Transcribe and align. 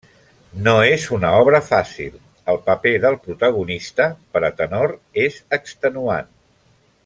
No 0.67 0.71
és 0.93 1.03
una 1.17 1.33
obra 1.41 1.59
fàcil: 1.65 2.15
el 2.53 2.59
paper 2.69 2.95
del 3.05 3.19
protagonista, 3.27 4.09
per 4.37 4.43
a 4.49 4.51
tenor, 4.63 4.95
és 5.27 5.39
extenuant. 5.61 6.35